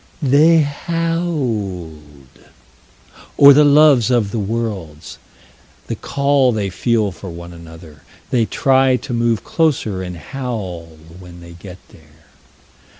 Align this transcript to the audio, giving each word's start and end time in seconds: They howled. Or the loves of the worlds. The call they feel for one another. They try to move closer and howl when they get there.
They 0.23 0.61
howled. 0.61 1.93
Or 3.37 3.53
the 3.53 3.63
loves 3.63 4.09
of 4.09 4.31
the 4.31 4.39
worlds. 4.39 5.19
The 5.85 5.95
call 5.95 6.51
they 6.51 6.71
feel 6.71 7.11
for 7.11 7.29
one 7.29 7.53
another. 7.53 8.01
They 8.31 8.47
try 8.47 8.95
to 8.95 9.13
move 9.13 9.43
closer 9.43 10.01
and 10.01 10.17
howl 10.17 10.97
when 11.19 11.39
they 11.39 11.51
get 11.53 11.77
there. 11.89 12.25